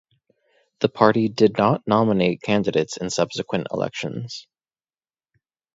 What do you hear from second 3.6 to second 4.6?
elections.